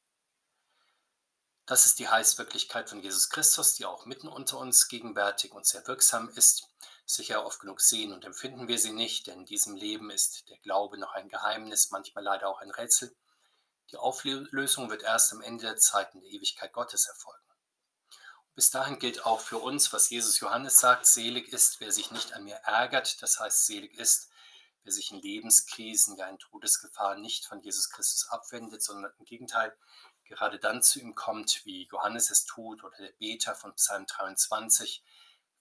Das 1.66 1.86
ist 1.86 1.98
die 1.98 2.08
Heißwirklichkeit 2.08 2.90
von 2.90 3.00
Jesus 3.00 3.30
Christus, 3.30 3.74
die 3.74 3.86
auch 3.86 4.04
mitten 4.04 4.28
unter 4.28 4.58
uns 4.58 4.88
gegenwärtig 4.88 5.52
und 5.52 5.66
sehr 5.66 5.86
wirksam 5.86 6.28
ist. 6.28 6.68
Sicher 7.06 7.44
oft 7.44 7.60
genug 7.60 7.80
sehen 7.80 8.12
und 8.12 8.24
empfinden 8.24 8.68
wir 8.68 8.78
sie 8.78 8.92
nicht, 8.92 9.26
denn 9.26 9.40
in 9.40 9.46
diesem 9.46 9.74
Leben 9.74 10.10
ist 10.10 10.48
der 10.48 10.58
Glaube 10.58 10.98
noch 10.98 11.12
ein 11.12 11.28
Geheimnis, 11.28 11.90
manchmal 11.90 12.24
leider 12.24 12.48
auch 12.48 12.60
ein 12.60 12.70
Rätsel. 12.70 13.14
Die 13.90 13.96
Auflösung 13.96 14.90
wird 14.90 15.02
erst 15.02 15.32
am 15.32 15.40
Ende 15.40 15.66
der 15.66 15.76
Zeit 15.76 16.14
in 16.14 16.20
der 16.20 16.30
Ewigkeit 16.30 16.72
Gottes 16.72 17.06
erfolgen. 17.06 17.44
Bis 18.54 18.70
dahin 18.70 18.98
gilt 18.98 19.26
auch 19.26 19.40
für 19.40 19.58
uns, 19.58 19.92
was 19.92 20.10
Jesus 20.10 20.38
Johannes 20.38 20.78
sagt, 20.78 21.06
selig 21.06 21.48
ist, 21.48 21.80
wer 21.80 21.90
sich 21.90 22.12
nicht 22.12 22.34
an 22.34 22.44
mir 22.44 22.56
ärgert, 22.64 23.20
das 23.20 23.40
heißt 23.40 23.66
selig 23.66 23.94
ist, 23.98 24.30
wer 24.84 24.92
sich 24.92 25.10
in 25.10 25.20
Lebenskrisen, 25.20 26.16
ja 26.16 26.28
in 26.28 26.38
Todesgefahr 26.38 27.16
nicht 27.16 27.46
von 27.46 27.60
Jesus 27.60 27.90
Christus 27.90 28.28
abwendet, 28.28 28.82
sondern 28.82 29.12
im 29.18 29.24
Gegenteil 29.24 29.76
gerade 30.24 30.58
dann 30.58 30.82
zu 30.82 31.00
ihm 31.00 31.14
kommt, 31.14 31.64
wie 31.64 31.88
Johannes 31.90 32.30
es 32.30 32.44
tut 32.44 32.82
oder 32.84 32.96
der 32.96 33.12
Beter 33.18 33.54
von 33.54 33.74
Psalm 33.74 34.06
23, 34.06 35.02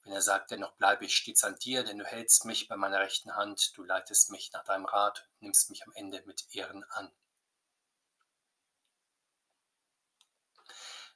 wenn 0.03 0.13
er 0.13 0.21
sagt, 0.21 0.51
dennoch 0.51 0.73
bleibe 0.73 1.05
ich 1.05 1.15
stets 1.15 1.43
an 1.43 1.57
dir, 1.57 1.83
denn 1.83 1.97
du 1.97 2.05
hältst 2.05 2.45
mich 2.45 2.67
bei 2.67 2.75
meiner 2.75 2.99
rechten 2.99 3.35
Hand, 3.35 3.75
du 3.77 3.83
leitest 3.83 4.29
mich 4.31 4.51
nach 4.51 4.63
deinem 4.63 4.85
Rat 4.85 5.27
und 5.33 5.43
nimmst 5.43 5.69
mich 5.69 5.83
am 5.85 5.93
Ende 5.93 6.21
mit 6.25 6.45
Ehren 6.53 6.83
an. 6.91 7.11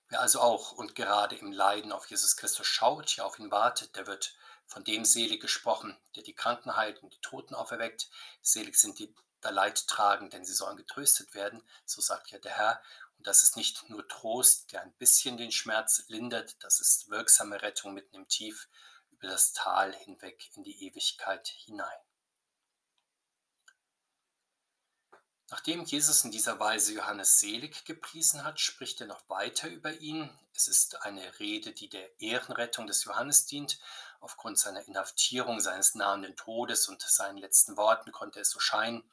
Wer 0.10 0.22
also 0.22 0.40
auch 0.40 0.72
und 0.72 0.96
gerade 0.96 1.36
im 1.36 1.52
Leiden 1.52 1.92
auf 1.92 2.10
Jesus 2.10 2.38
Christus 2.38 2.66
schaut, 2.66 3.16
ja 3.18 3.26
auf 3.26 3.40
ihn 3.40 3.52
wartet, 3.52 3.96
der 3.96 4.08
wird 4.08 4.36
von 4.66 4.84
dem 4.84 5.06
selig 5.06 5.42
gesprochen, 5.42 5.98
der 6.16 6.24
die 6.24 6.36
Kranken 6.36 6.76
heilt 6.76 7.04
und 7.04 7.14
die 7.14 7.22
Toten 7.22 7.56
auferweckt. 7.56 8.10
Selig 8.42 8.78
sind 8.78 9.00
die 9.00 9.14
da 9.42 9.50
Leid 9.50 9.88
tragen, 9.88 10.30
denn 10.30 10.46
sie 10.46 10.54
sollen 10.54 10.78
getröstet 10.78 11.34
werden, 11.34 11.62
so 11.86 12.02
sagt 12.02 12.32
ja 12.32 12.40
der 12.40 12.58
Herr. 12.58 12.82
Und 13.18 13.28
das 13.28 13.44
ist 13.44 13.56
nicht 13.56 13.90
nur 13.90 14.08
Trost, 14.08 14.72
der 14.72 14.82
ein 14.82 14.94
bisschen 14.94 15.38
den 15.38 15.52
Schmerz 15.52 16.04
lindert, 16.08 16.56
das 16.64 16.80
ist 16.80 17.10
wirksame 17.10 17.62
Rettung 17.62 17.94
mitten 17.94 18.16
im 18.16 18.28
Tief 18.28 18.68
über 19.12 19.28
das 19.28 19.54
Tal 19.54 19.94
hinweg 19.94 20.50
in 20.56 20.64
die 20.64 20.88
Ewigkeit 20.88 21.48
hinein. 21.48 22.00
Nachdem 25.50 25.86
Jesus 25.86 26.26
in 26.26 26.32
dieser 26.32 26.60
Weise 26.60 26.94
Johannes 26.94 27.40
selig 27.40 27.86
gepriesen 27.86 28.44
hat, 28.44 28.60
spricht 28.60 29.00
er 29.00 29.08
noch 29.08 29.30
weiter 29.30 29.70
über 29.70 29.94
ihn. 29.94 30.30
Es 30.54 30.68
ist 30.68 31.04
eine 31.04 31.40
Rede, 31.40 31.72
die 31.72 31.88
der 31.88 32.20
Ehrenrettung 32.20 32.86
des 32.86 33.06
Johannes 33.06 33.46
dient. 33.46 33.80
Aufgrund 34.20 34.60
seiner 34.60 34.86
Inhaftierung, 34.86 35.62
seines 35.62 35.96
nahenden 35.96 36.36
Todes 36.36 36.90
und 36.90 37.02
seinen 37.02 37.38
letzten 37.38 37.78
Worten 37.78 38.12
konnte 38.12 38.42
es 38.42 38.50
so 38.50 38.60
scheinen, 38.60 39.10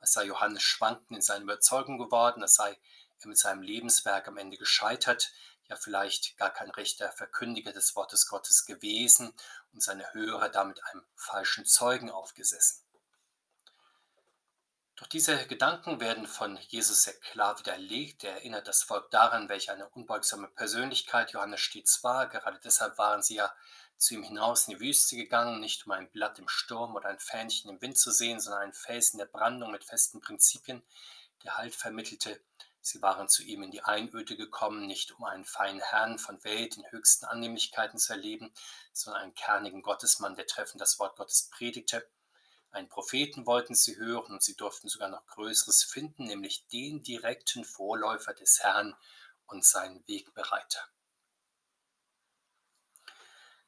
als 0.00 0.14
sei 0.14 0.24
Johannes 0.24 0.62
schwanken 0.62 1.16
in 1.16 1.22
seiner 1.22 1.42
Überzeugung 1.42 1.98
geworden, 1.98 2.42
als 2.42 2.54
sei 2.54 2.78
er 3.18 3.28
mit 3.28 3.38
seinem 3.38 3.60
Lebenswerk 3.60 4.26
am 4.26 4.38
Ende 4.38 4.56
gescheitert, 4.56 5.32
ja 5.68 5.76
vielleicht 5.76 6.38
gar 6.38 6.50
kein 6.50 6.70
rechter 6.70 7.12
Verkündiger 7.12 7.72
des 7.72 7.94
Wortes 7.94 8.26
Gottes 8.28 8.64
gewesen 8.64 9.34
und 9.74 9.82
seine 9.82 10.14
Hörer 10.14 10.48
damit 10.48 10.82
einem 10.84 11.04
falschen 11.14 11.66
Zeugen 11.66 12.10
aufgesessen. 12.10 12.83
Doch 14.96 15.08
diese 15.08 15.46
Gedanken 15.48 15.98
werden 15.98 16.24
von 16.24 16.56
Jesus 16.68 17.02
sehr 17.02 17.14
klar 17.14 17.58
widerlegt. 17.58 18.22
Er 18.22 18.34
erinnert 18.34 18.68
das 18.68 18.84
Volk 18.84 19.10
daran, 19.10 19.48
welche 19.48 19.72
eine 19.72 19.88
unbeugsame 19.88 20.46
Persönlichkeit 20.46 21.32
Johannes 21.32 21.60
stets 21.60 22.04
war. 22.04 22.28
Gerade 22.28 22.60
deshalb 22.62 22.96
waren 22.96 23.20
sie 23.20 23.34
ja 23.34 23.52
zu 23.96 24.14
ihm 24.14 24.22
hinaus 24.22 24.68
in 24.68 24.74
die 24.74 24.80
Wüste 24.80 25.16
gegangen, 25.16 25.58
nicht 25.58 25.86
um 25.86 25.92
ein 25.92 26.08
Blatt 26.10 26.38
im 26.38 26.48
Sturm 26.48 26.94
oder 26.94 27.08
ein 27.08 27.18
Fähnchen 27.18 27.70
im 27.70 27.82
Wind 27.82 27.98
zu 27.98 28.12
sehen, 28.12 28.38
sondern 28.38 28.62
einen 28.62 28.72
Felsen 28.72 29.18
der 29.18 29.26
Brandung 29.26 29.72
mit 29.72 29.82
festen 29.82 30.20
Prinzipien, 30.20 30.84
der 31.42 31.56
Halt 31.56 31.74
vermittelte. 31.74 32.40
Sie 32.80 33.02
waren 33.02 33.28
zu 33.28 33.42
ihm 33.42 33.64
in 33.64 33.72
die 33.72 33.82
Einöde 33.82 34.36
gekommen, 34.36 34.86
nicht 34.86 35.10
um 35.10 35.24
einen 35.24 35.44
feinen 35.44 35.80
Herrn 35.80 36.20
von 36.20 36.44
Welt 36.44 36.76
in 36.76 36.88
höchsten 36.92 37.24
Annehmlichkeiten 37.24 37.98
zu 37.98 38.12
erleben, 38.12 38.54
sondern 38.92 39.22
einen 39.22 39.34
kernigen 39.34 39.82
Gottesmann, 39.82 40.36
der 40.36 40.46
treffend 40.46 40.80
das 40.80 41.00
Wort 41.00 41.16
Gottes 41.16 41.48
predigte 41.50 42.06
einen 42.74 42.88
Propheten 42.88 43.46
wollten 43.46 43.74
sie 43.74 43.96
hören 43.96 44.32
und 44.32 44.42
sie 44.42 44.56
durften 44.56 44.88
sogar 44.88 45.08
noch 45.08 45.26
Größeres 45.26 45.84
finden, 45.84 46.24
nämlich 46.24 46.66
den 46.68 47.02
direkten 47.02 47.64
Vorläufer 47.64 48.34
des 48.34 48.60
Herrn 48.62 48.96
und 49.46 49.64
seinen 49.64 50.06
Wegbereiter. 50.08 50.80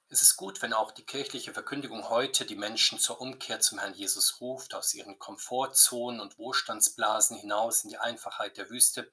Es 0.08 0.22
ist 0.22 0.36
gut, 0.36 0.62
wenn 0.62 0.72
auch 0.72 0.92
die 0.92 1.04
kirchliche 1.04 1.52
Verkündigung 1.52 2.08
heute 2.08 2.46
die 2.46 2.54
Menschen 2.54 3.00
zur 3.00 3.20
Umkehr 3.20 3.58
zum 3.58 3.78
Herrn 3.78 3.94
Jesus 3.94 4.40
ruft, 4.40 4.74
aus 4.74 4.94
ihren 4.94 5.18
Komfortzonen 5.18 6.20
und 6.20 6.38
Wohlstandsblasen 6.38 7.36
hinaus 7.36 7.82
in 7.82 7.90
die 7.90 7.98
Einfachheit 7.98 8.56
der 8.56 8.70
Wüste, 8.70 9.10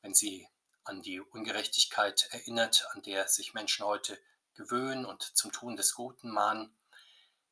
wenn 0.00 0.14
sie 0.14 0.48
an 0.84 1.02
die 1.02 1.20
Ungerechtigkeit 1.20 2.28
erinnert, 2.30 2.86
an 2.92 3.02
der 3.02 3.26
sich 3.28 3.52
Menschen 3.52 3.84
heute 3.84 4.18
gewöhnen 4.54 5.04
und 5.04 5.22
zum 5.22 5.50
Tun 5.50 5.76
des 5.76 5.94
Guten 5.94 6.30
mahnen 6.30 6.72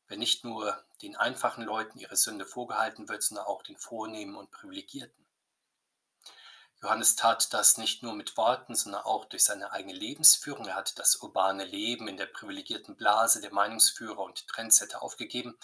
wenn 0.09 0.19
nicht 0.19 0.45
nur 0.45 0.85
den 1.03 1.17
einfachen 1.17 1.65
Leuten 1.65 1.99
ihre 1.99 2.17
Sünde 2.17 2.47
vorgehalten 2.47 3.09
wird, 3.09 3.23
sondern 3.23 3.47
auch 3.47 3.63
den 3.63 3.77
Vornehmen 3.77 4.37
und 4.37 4.51
Privilegierten. 4.51 5.27
Johannes 6.83 7.17
tat 7.17 7.53
das 7.55 7.79
nicht 7.79 8.03
nur 8.03 8.15
mit 8.15 8.37
Worten, 8.37 8.75
sondern 8.75 9.03
auch 9.03 9.25
durch 9.25 9.45
seine 9.45 9.73
eigene 9.73 9.95
Lebensführung. 9.95 10.67
Er 10.67 10.77
hat 10.77 10.99
das 10.99 11.17
urbane 11.17 11.65
Leben 11.65 12.07
in 12.07 12.17
der 12.17 12.27
privilegierten 12.27 12.97
Blase 12.97 13.41
der 13.41 13.53
Meinungsführer 13.53 14.21
und 14.21 14.47
Trendsetter 14.47 15.03
aufgegeben, 15.03 15.59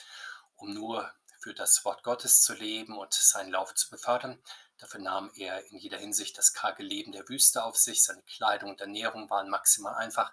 um 0.57 0.73
nur 0.73 1.13
für 1.39 1.55
das 1.55 1.85
Wort 1.85 2.03
Gottes 2.03 2.41
zu 2.41 2.55
leben 2.55 2.97
und 2.97 3.13
seinen 3.13 3.51
Lauf 3.51 3.75
zu 3.75 3.91
befördern. 3.91 4.43
Dafür 4.79 5.01
nahm 5.01 5.31
er 5.35 5.65
in 5.71 5.79
jeder 5.79 5.99
Hinsicht 5.99 6.39
das 6.39 6.55
karge 6.55 6.83
Leben 6.83 7.13
der 7.13 7.29
Wüste 7.29 7.63
auf 7.63 7.77
sich. 7.77 8.03
Seine 8.03 8.23
Kleidung 8.23 8.71
und 8.71 8.81
Ernährung 8.81 9.29
waren 9.29 9.51
maximal 9.51 9.95
einfach 9.95 10.33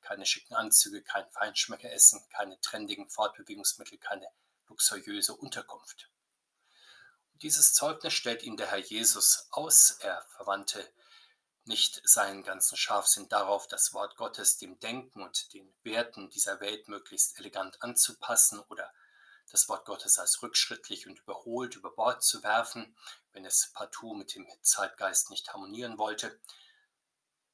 keine 0.00 0.26
schicken 0.26 0.54
Anzüge, 0.54 1.02
kein 1.02 1.28
Feinschmeckeressen, 1.30 2.20
keine 2.30 2.60
trendigen 2.60 3.08
Fortbewegungsmittel, 3.08 3.98
keine 3.98 4.28
luxuriöse 4.68 5.34
Unterkunft. 5.34 6.10
Und 7.32 7.42
dieses 7.42 7.74
Zeugnis 7.74 8.14
stellt 8.14 8.42
ihm 8.42 8.56
der 8.56 8.70
Herr 8.70 8.78
Jesus 8.78 9.48
aus. 9.50 9.98
Er 10.00 10.22
verwandte 10.36 10.88
nicht 11.64 12.00
seinen 12.04 12.42
ganzen 12.42 12.76
Scharfsinn 12.76 13.28
darauf, 13.28 13.66
das 13.68 13.92
Wort 13.92 14.16
Gottes 14.16 14.58
dem 14.58 14.78
Denken 14.80 15.22
und 15.22 15.52
den 15.52 15.72
Werten 15.82 16.30
dieser 16.30 16.60
Welt 16.60 16.88
möglichst 16.88 17.38
elegant 17.38 17.82
anzupassen 17.82 18.60
oder 18.68 18.92
das 19.50 19.68
Wort 19.68 19.84
Gottes 19.84 20.18
als 20.18 20.42
rückschrittlich 20.42 21.06
und 21.06 21.18
überholt 21.18 21.76
über 21.76 21.90
Bord 21.90 22.22
zu 22.22 22.42
werfen, 22.42 22.96
wenn 23.32 23.44
es 23.44 23.70
partout 23.72 24.14
mit 24.14 24.34
dem 24.34 24.46
Zeitgeist 24.62 25.30
nicht 25.30 25.52
harmonieren 25.52 25.98
wollte, 25.98 26.40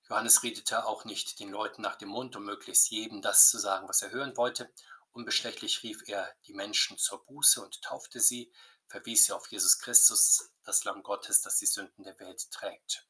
Johannes 0.09 0.43
redete 0.45 0.87
auch 0.87 1.05
nicht 1.05 1.41
den 1.41 1.51
Leuten 1.51 1.83
nach 1.83 1.97
dem 1.97 2.11
Mund, 2.11 2.37
um 2.37 2.45
möglichst 2.45 2.91
jedem 2.91 3.23
das 3.23 3.49
zu 3.49 3.59
sagen, 3.59 3.89
was 3.89 4.03
er 4.03 4.13
hören 4.13 4.37
wollte. 4.37 4.73
Unbestechlich 5.13 5.83
rief 5.83 6.03
er 6.07 6.33
die 6.47 6.55
Menschen 6.55 6.97
zur 6.97 7.25
Buße 7.25 7.61
und 7.61 7.83
taufte 7.83 8.21
sie, 8.21 8.53
verwies 8.87 9.27
sie 9.27 9.33
auf 9.33 9.49
Jesus 9.49 9.81
Christus, 9.81 10.53
das 10.63 10.85
Lamm 10.85 11.03
Gottes, 11.03 11.41
das 11.41 11.59
die 11.59 11.67
Sünden 11.67 12.05
der 12.05 12.19
Welt 12.21 12.51
trägt. 12.53 13.07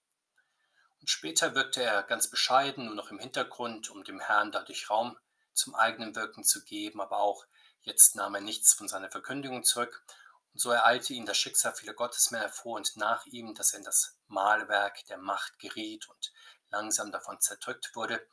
Und 1.01 1.11
später 1.11 1.55
wirkte 1.55 1.83
er 1.83 2.03
ganz 2.03 2.29
bescheiden, 2.29 2.87
nur 2.87 2.95
noch 2.95 3.11
im 3.11 3.19
Hintergrund, 3.19 3.91
um 3.91 4.03
dem 4.03 4.21
Herrn 4.21 4.51
dadurch 4.51 4.89
Raum 4.89 5.19
zum 5.53 5.75
eigenen 5.75 6.17
Wirken 6.17 6.45
zu 6.45 6.65
geben, 6.65 7.01
aber 7.03 7.19
auch 7.19 7.45
jetzt 7.83 8.17
nahm 8.17 8.35
er 8.35 8.41
nichts 8.41 8.73
von 8.73 8.89
seiner 8.89 9.11
Verkündigung 9.11 9.65
zurück. 9.65 10.05
Und 10.53 10.61
so 10.61 10.71
ereilte 10.71 11.13
ihn 11.13 11.27
das 11.27 11.37
Schicksal 11.37 11.75
vieler 11.75 11.93
Gottesmänner 11.93 12.49
vor 12.49 12.77
und 12.77 12.97
nach 12.97 13.27
ihm, 13.27 13.55
dass 13.55 13.73
er 13.73 13.81
in 13.81 13.85
das 13.85 14.17
Mahlwerk 14.29 15.05
der 15.07 15.19
Macht 15.19 15.59
geriet 15.59 16.09
und 16.09 16.33
langsam 16.71 17.13
davon 17.13 17.41
zerdrückt 17.41 17.95
wurde, 17.95 18.27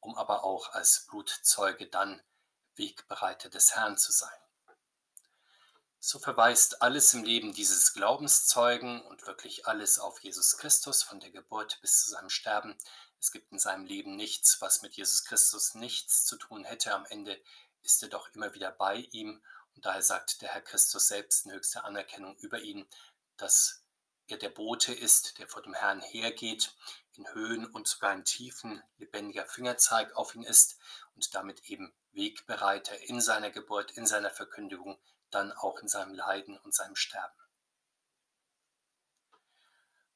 um 0.00 0.16
aber 0.16 0.44
auch 0.44 0.72
als 0.72 1.06
Blutzeuge 1.06 1.88
dann 1.88 2.22
Wegbereiter 2.76 3.48
des 3.48 3.74
Herrn 3.74 3.96
zu 3.98 4.12
sein. 4.12 4.30
So 6.04 6.18
verweist 6.18 6.82
alles 6.82 7.14
im 7.14 7.22
Leben 7.22 7.52
dieses 7.52 7.92
Glaubenszeugen 7.92 9.02
und 9.02 9.26
wirklich 9.26 9.68
alles 9.68 10.00
auf 10.00 10.18
Jesus 10.20 10.56
Christus 10.56 11.04
von 11.04 11.20
der 11.20 11.30
Geburt 11.30 11.80
bis 11.80 12.02
zu 12.02 12.10
seinem 12.10 12.30
Sterben. 12.30 12.76
Es 13.20 13.30
gibt 13.30 13.52
in 13.52 13.60
seinem 13.60 13.84
Leben 13.84 14.16
nichts, 14.16 14.60
was 14.60 14.82
mit 14.82 14.94
Jesus 14.94 15.24
Christus 15.24 15.74
nichts 15.74 16.24
zu 16.24 16.36
tun 16.36 16.64
hätte. 16.64 16.92
Am 16.92 17.06
Ende 17.06 17.40
ist 17.82 18.02
er 18.02 18.08
doch 18.08 18.28
immer 18.34 18.52
wieder 18.54 18.72
bei 18.72 18.96
ihm 19.12 19.40
und 19.76 19.86
daher 19.86 20.02
sagt 20.02 20.42
der 20.42 20.48
Herr 20.48 20.60
Christus 20.60 21.06
selbst 21.06 21.46
in 21.46 21.52
höchster 21.52 21.84
Anerkennung 21.84 22.36
über 22.38 22.60
ihn, 22.60 22.84
dass 23.36 23.84
er 24.26 24.38
der 24.38 24.50
Bote 24.50 24.92
ist, 24.92 25.38
der 25.38 25.46
vor 25.46 25.62
dem 25.62 25.74
Herrn 25.74 26.00
hergeht, 26.00 26.74
in 27.16 27.32
Höhen 27.34 27.66
und 27.66 27.86
sogar 27.86 28.12
in 28.14 28.24
Tiefen 28.24 28.82
lebendiger 28.98 29.46
Fingerzeig 29.46 30.14
auf 30.16 30.34
ihn 30.34 30.42
ist 30.42 30.78
und 31.14 31.34
damit 31.34 31.64
eben 31.64 31.92
Wegbereiter 32.12 32.98
in 33.08 33.20
seiner 33.20 33.50
Geburt, 33.50 33.92
in 33.92 34.06
seiner 34.06 34.30
Verkündigung, 34.30 34.98
dann 35.30 35.52
auch 35.52 35.78
in 35.80 35.88
seinem 35.88 36.14
Leiden 36.14 36.58
und 36.58 36.74
seinem 36.74 36.96
Sterben. 36.96 37.42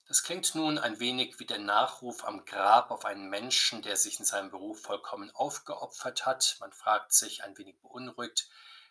Das 0.08 0.22
klingt 0.22 0.54
nun 0.54 0.78
ein 0.78 1.00
wenig 1.00 1.40
wie 1.40 1.46
der 1.46 1.58
Nachruf 1.58 2.24
am 2.24 2.44
Grab 2.44 2.92
auf 2.92 3.04
einen 3.04 3.28
Menschen, 3.28 3.82
der 3.82 3.96
sich 3.96 4.20
in 4.20 4.24
seinem 4.24 4.50
Beruf 4.50 4.82
vollkommen 4.82 5.32
aufgeopfert 5.32 6.26
hat. 6.26 6.56
Man 6.60 6.72
fragt 6.72 7.12
sich 7.12 7.42
ein 7.42 7.58
wenig 7.58 7.80
beunruhigt, 7.80 8.48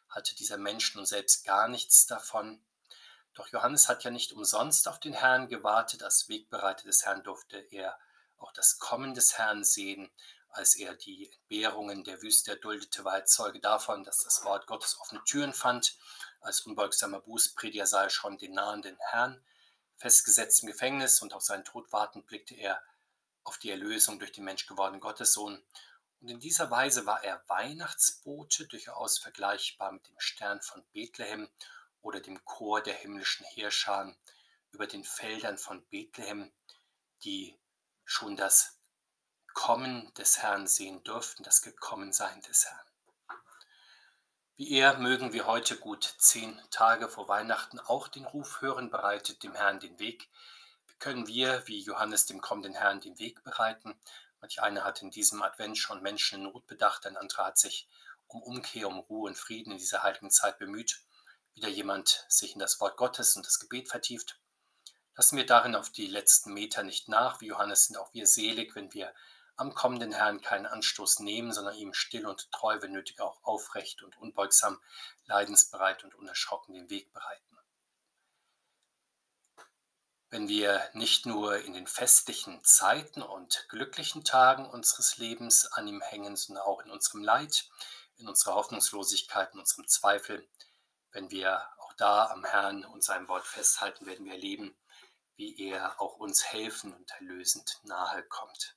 hatte 0.09 0.35
dieser 0.35 0.57
Mensch 0.57 0.93
nun 0.95 1.05
selbst 1.05 1.45
gar 1.45 1.69
nichts 1.69 2.05
davon? 2.05 2.61
Doch 3.35 3.49
Johannes 3.49 3.89
hat 3.89 4.03
ja 4.03 4.11
nicht 4.11 4.31
umsonst 4.31 4.87
auf 4.87 4.99
den 4.99 5.13
Herrn 5.13 5.49
gewartet. 5.49 6.03
Als 6.03 6.29
Wegbereiter 6.29 6.85
des 6.85 7.05
Herrn 7.05 7.23
durfte 7.23 7.57
er 7.57 7.97
auch 8.37 8.51
das 8.53 8.79
Kommen 8.79 9.13
des 9.13 9.37
Herrn 9.37 9.63
sehen, 9.63 10.09
als 10.55 10.75
er 10.75 10.95
die 10.95 11.25
Entbehrungen 11.25 12.05
der 12.05 12.21
Wüste 12.21 12.51
erduldete, 12.51 13.03
war 13.03 13.17
er 13.17 13.25
Zeuge 13.25 13.59
davon, 13.59 14.05
dass 14.05 14.23
das 14.23 14.45
Wort 14.45 14.67
Gottes 14.67 14.97
offene 15.01 15.21
Türen 15.25 15.53
fand. 15.53 15.97
Als 16.39 16.61
unbeugsamer 16.61 17.19
Bußprediger 17.19 17.85
sah 17.85 18.03
er 18.03 18.09
schon 18.09 18.37
den 18.37 18.53
nahenden 18.53 18.97
Herrn, 19.11 19.43
festgesetzt 19.97 20.63
im 20.63 20.67
Gefängnis 20.67 21.21
und 21.21 21.33
auf 21.33 21.43
seinen 21.43 21.65
Tod 21.65 21.91
wartend 21.91 22.25
blickte 22.27 22.55
er 22.55 22.81
auf 23.43 23.57
die 23.57 23.69
Erlösung 23.69 24.17
durch 24.17 24.31
den 24.31 24.45
menschgewordenen 24.45 25.01
Gottessohn. 25.01 25.61
Und 26.21 26.29
in 26.29 26.39
dieser 26.39 26.71
Weise 26.71 27.05
war 27.05 27.21
er 27.21 27.43
Weihnachtsbote, 27.47 28.65
durchaus 28.67 29.17
vergleichbar 29.17 29.91
mit 29.91 30.07
dem 30.07 30.19
Stern 30.19 30.61
von 30.61 30.85
Bethlehem 30.93 31.49
oder 32.05 32.19
dem 32.19 32.43
Chor 32.45 32.81
der 32.81 32.93
himmlischen 32.93 33.45
Heerscharen 33.47 34.15
über 34.71 34.85
den 34.85 35.03
Feldern 35.03 35.57
von 35.57 35.83
Bethlehem, 35.87 36.51
die 37.23 37.57
schon 38.03 38.35
das 38.35 38.79
Kommen 39.53 40.13
des 40.13 40.37
Herrn 40.37 40.67
sehen 40.67 41.03
durften, 41.03 41.43
das 41.43 41.63
Gekommensein 41.63 42.41
des 42.41 42.65
Herrn. 42.65 42.85
Wie 44.55 44.71
er 44.77 44.99
mögen 44.99 45.33
wir 45.33 45.47
heute 45.47 45.77
gut 45.77 46.15
zehn 46.19 46.61
Tage 46.69 47.09
vor 47.09 47.27
Weihnachten 47.27 47.79
auch 47.79 48.07
den 48.07 48.25
Ruf 48.25 48.61
hören, 48.61 48.91
bereitet 48.91 49.41
dem 49.41 49.55
Herrn 49.55 49.79
den 49.79 49.97
Weg. 49.97 50.29
Wie 50.87 50.95
können 50.99 51.25
wir, 51.25 51.67
wie 51.67 51.79
Johannes 51.79 52.27
dem 52.27 52.39
kommenden 52.39 52.75
Herrn, 52.75 53.01
den 53.01 53.17
Weg 53.17 53.43
bereiten? 53.43 53.99
Manch 54.41 54.61
einer 54.61 54.83
hat 54.83 55.01
in 55.01 55.09
diesem 55.09 55.41
Advent 55.41 55.77
schon 55.77 56.03
Menschen 56.03 56.37
in 56.37 56.43
Not 56.43 56.67
bedacht, 56.67 57.07
ein 57.07 57.17
anderer 57.17 57.47
hat 57.47 57.57
sich 57.57 57.87
um 58.27 58.43
Umkehr, 58.43 58.87
um 58.87 58.99
Ruhe 58.99 59.27
und 59.29 59.37
Frieden 59.37 59.71
in 59.71 59.79
dieser 59.79 60.03
heiligen 60.03 60.29
Zeit 60.29 60.59
bemüht. 60.59 61.01
Wieder 61.55 61.69
jemand 61.69 62.25
sich 62.27 62.53
in 62.53 62.59
das 62.59 62.79
Wort 62.79 62.97
Gottes 62.97 63.35
und 63.35 63.45
das 63.45 63.59
Gebet 63.59 63.89
vertieft. 63.89 64.39
Lassen 65.15 65.37
wir 65.37 65.45
darin 65.45 65.75
auf 65.75 65.89
die 65.89 66.07
letzten 66.07 66.53
Meter 66.53 66.83
nicht 66.83 67.07
nach. 67.07 67.39
Wie 67.39 67.47
Johannes 67.47 67.85
sind 67.85 67.97
auch 67.97 68.13
wir 68.13 68.27
selig, 68.27 68.75
wenn 68.75 68.93
wir 68.93 69.13
am 69.55 69.73
kommenden 69.73 70.11
Herrn 70.11 70.41
keinen 70.41 70.65
Anstoß 70.65 71.19
nehmen, 71.19 71.53
sondern 71.53 71.75
ihm 71.75 71.93
still 71.93 72.27
und 72.27 72.51
treu, 72.51 72.81
wenn 72.81 72.91
nötig 72.91 73.21
auch 73.21 73.41
aufrecht 73.43 74.03
und 74.03 74.17
unbeugsam, 74.17 74.81
leidensbereit 75.27 76.03
und 76.03 76.13
unerschrocken 76.15 76.73
den 76.73 76.89
Weg 76.89 77.13
bereiten. 77.13 77.57
Wenn 80.29 80.49
wir 80.49 80.83
nicht 80.91 81.25
nur 81.25 81.59
in 81.59 81.71
den 81.71 81.87
festlichen 81.87 82.61
Zeiten 82.65 83.21
und 83.21 83.67
glücklichen 83.69 84.25
Tagen 84.25 84.69
unseres 84.69 85.15
Lebens 85.15 85.65
an 85.67 85.87
ihm 85.87 86.01
hängen, 86.01 86.35
sondern 86.35 86.65
auch 86.65 86.81
in 86.81 86.91
unserem 86.91 87.23
Leid, 87.23 87.69
in 88.17 88.27
unserer 88.27 88.55
Hoffnungslosigkeit, 88.55 89.53
in 89.53 89.59
unserem 89.59 89.87
Zweifel, 89.87 90.45
wenn 91.15 91.31
wir 91.31 91.65
auch 91.79 91.93
da 91.93 92.27
am 92.27 92.43
Herrn 92.43 92.83
und 92.83 93.01
seinem 93.01 93.29
Wort 93.29 93.47
festhalten, 93.47 94.05
werden 94.05 94.25
wir 94.25 94.33
erleben, 94.33 94.77
wie 95.37 95.57
er 95.69 96.01
auch 96.01 96.17
uns 96.17 96.43
helfen 96.43 96.93
und 96.93 97.09
erlösend 97.11 97.79
nahe 97.83 98.21
kommt. 98.23 98.75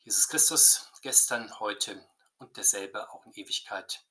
Jesus 0.00 0.26
Christus, 0.28 0.90
gestern, 1.02 1.60
heute 1.60 2.04
und 2.38 2.56
derselbe 2.56 3.12
auch 3.12 3.24
in 3.26 3.32
Ewigkeit. 3.34 4.04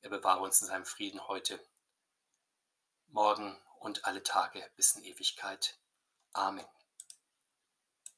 Er 0.00 0.08
bewahre 0.08 0.40
uns 0.40 0.62
in 0.62 0.68
seinem 0.68 0.86
Frieden 0.86 1.28
heute, 1.28 1.60
morgen 3.08 3.62
und 3.80 4.06
alle 4.06 4.22
Tage 4.22 4.66
bis 4.74 4.96
in 4.96 5.04
Ewigkeit. 5.04 5.78
Amen. 6.32 6.66